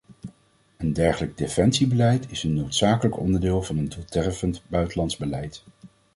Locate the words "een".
0.77-0.93, 2.43-2.53, 3.77-3.89